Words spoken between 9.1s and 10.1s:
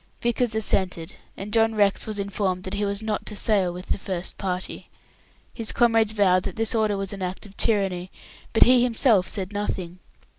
said nothing.